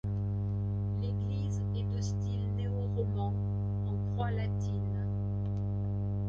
L'église 0.99 1.61
est 1.75 1.95
de 1.95 2.01
style 2.01 2.55
néo-roman, 2.57 3.35
en 3.85 4.13
croix 4.15 4.31
latine. 4.31 5.05